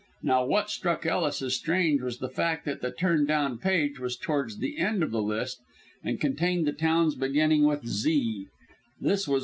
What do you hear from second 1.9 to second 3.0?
was the fact that the